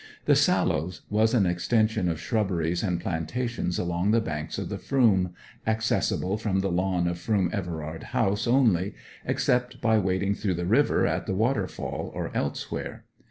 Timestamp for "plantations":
2.99-3.77